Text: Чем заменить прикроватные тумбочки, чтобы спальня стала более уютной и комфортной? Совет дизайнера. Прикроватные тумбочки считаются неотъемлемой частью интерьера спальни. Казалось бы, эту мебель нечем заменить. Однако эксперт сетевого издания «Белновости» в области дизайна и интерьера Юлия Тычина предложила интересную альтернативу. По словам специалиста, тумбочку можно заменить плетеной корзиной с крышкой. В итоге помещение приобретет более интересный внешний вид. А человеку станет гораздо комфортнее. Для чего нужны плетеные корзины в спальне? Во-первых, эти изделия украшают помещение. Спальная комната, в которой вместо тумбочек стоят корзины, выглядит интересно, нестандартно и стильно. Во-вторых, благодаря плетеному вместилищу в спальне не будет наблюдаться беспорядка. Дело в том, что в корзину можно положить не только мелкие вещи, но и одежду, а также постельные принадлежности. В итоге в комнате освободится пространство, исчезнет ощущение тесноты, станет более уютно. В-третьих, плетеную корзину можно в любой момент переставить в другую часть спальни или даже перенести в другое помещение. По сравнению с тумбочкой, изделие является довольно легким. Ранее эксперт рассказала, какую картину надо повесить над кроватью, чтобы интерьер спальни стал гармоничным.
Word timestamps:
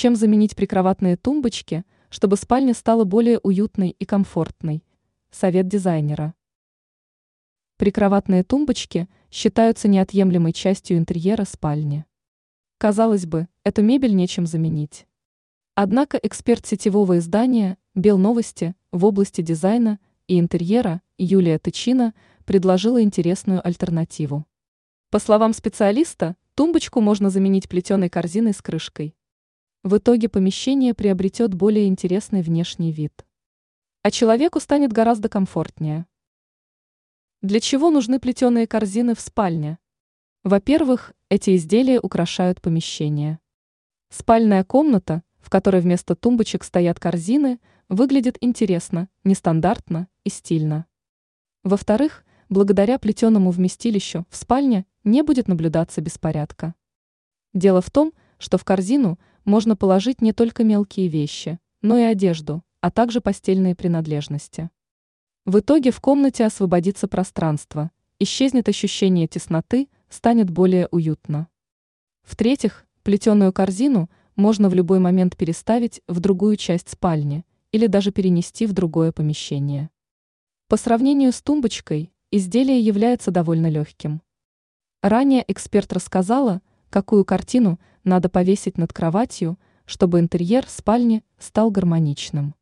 Чем 0.00 0.14
заменить 0.14 0.54
прикроватные 0.54 1.16
тумбочки, 1.16 1.84
чтобы 2.08 2.36
спальня 2.36 2.72
стала 2.72 3.02
более 3.02 3.40
уютной 3.40 3.96
и 3.98 4.04
комфортной? 4.04 4.84
Совет 5.32 5.66
дизайнера. 5.66 6.34
Прикроватные 7.78 8.44
тумбочки 8.44 9.08
считаются 9.28 9.88
неотъемлемой 9.88 10.52
частью 10.52 10.98
интерьера 10.98 11.44
спальни. 11.44 12.04
Казалось 12.78 13.26
бы, 13.26 13.48
эту 13.64 13.82
мебель 13.82 14.14
нечем 14.14 14.46
заменить. 14.46 15.08
Однако 15.74 16.16
эксперт 16.16 16.64
сетевого 16.64 17.18
издания 17.18 17.76
«Белновости» 17.96 18.76
в 18.92 19.04
области 19.04 19.40
дизайна 19.40 19.98
и 20.28 20.38
интерьера 20.38 21.02
Юлия 21.16 21.58
Тычина 21.58 22.14
предложила 22.44 23.02
интересную 23.02 23.66
альтернативу. 23.66 24.46
По 25.10 25.18
словам 25.18 25.52
специалиста, 25.52 26.36
тумбочку 26.54 27.00
можно 27.00 27.30
заменить 27.30 27.68
плетеной 27.68 28.08
корзиной 28.08 28.52
с 28.52 28.62
крышкой. 28.62 29.16
В 29.88 29.96
итоге 29.96 30.28
помещение 30.28 30.92
приобретет 30.92 31.54
более 31.54 31.86
интересный 31.86 32.42
внешний 32.42 32.92
вид. 32.92 33.24
А 34.02 34.10
человеку 34.10 34.60
станет 34.60 34.92
гораздо 34.92 35.30
комфортнее. 35.30 36.04
Для 37.40 37.58
чего 37.58 37.88
нужны 37.88 38.20
плетеные 38.20 38.66
корзины 38.66 39.14
в 39.14 39.20
спальне? 39.20 39.78
Во-первых, 40.44 41.14
эти 41.30 41.56
изделия 41.56 42.00
украшают 42.00 42.60
помещение. 42.60 43.38
Спальная 44.10 44.62
комната, 44.62 45.22
в 45.38 45.48
которой 45.48 45.80
вместо 45.80 46.14
тумбочек 46.14 46.64
стоят 46.64 47.00
корзины, 47.00 47.58
выглядит 47.88 48.36
интересно, 48.42 49.08
нестандартно 49.24 50.08
и 50.22 50.28
стильно. 50.28 50.84
Во-вторых, 51.64 52.26
благодаря 52.50 52.98
плетеному 52.98 53.50
вместилищу 53.52 54.26
в 54.28 54.36
спальне 54.36 54.84
не 55.04 55.22
будет 55.22 55.48
наблюдаться 55.48 56.02
беспорядка. 56.02 56.74
Дело 57.54 57.80
в 57.80 57.90
том, 57.90 58.12
что 58.36 58.58
в 58.58 58.64
корзину 58.64 59.18
можно 59.44 59.76
положить 59.76 60.20
не 60.20 60.32
только 60.32 60.64
мелкие 60.64 61.08
вещи, 61.08 61.58
но 61.82 61.98
и 61.98 62.02
одежду, 62.02 62.62
а 62.80 62.90
также 62.90 63.20
постельные 63.20 63.74
принадлежности. 63.74 64.70
В 65.44 65.60
итоге 65.60 65.90
в 65.90 66.00
комнате 66.00 66.44
освободится 66.44 67.08
пространство, 67.08 67.90
исчезнет 68.18 68.68
ощущение 68.68 69.26
тесноты, 69.26 69.88
станет 70.08 70.50
более 70.50 70.88
уютно. 70.90 71.48
В-третьих, 72.22 72.86
плетеную 73.02 73.52
корзину 73.52 74.10
можно 74.36 74.68
в 74.68 74.74
любой 74.74 74.98
момент 74.98 75.36
переставить 75.36 76.02
в 76.06 76.20
другую 76.20 76.56
часть 76.56 76.90
спальни 76.90 77.44
или 77.72 77.86
даже 77.86 78.12
перенести 78.12 78.66
в 78.66 78.72
другое 78.72 79.12
помещение. 79.12 79.90
По 80.68 80.76
сравнению 80.76 81.32
с 81.32 81.40
тумбочкой, 81.40 82.12
изделие 82.30 82.80
является 82.80 83.30
довольно 83.30 83.68
легким. 83.70 84.20
Ранее 85.02 85.44
эксперт 85.48 85.92
рассказала, 85.92 86.60
какую 86.90 87.24
картину 87.24 87.80
надо 88.08 88.28
повесить 88.28 88.78
над 88.78 88.92
кроватью, 88.92 89.58
чтобы 89.84 90.18
интерьер 90.18 90.64
спальни 90.68 91.22
стал 91.38 91.70
гармоничным. 91.70 92.54